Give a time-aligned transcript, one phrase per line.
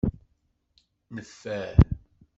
[1.13, 1.75] Neffer.